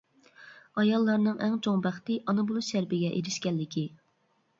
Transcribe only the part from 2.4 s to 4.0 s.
بولۇش شەرىپىگە ئېرىشكەنلىكى.